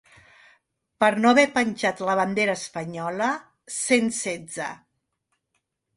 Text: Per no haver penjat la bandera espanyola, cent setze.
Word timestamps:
Per 1.03 1.09
no 1.25 1.33
haver 1.33 1.43
penjat 1.57 2.01
la 2.09 2.15
bandera 2.21 2.57
espanyola, 2.61 3.29
cent 3.77 4.13
setze. 4.23 4.71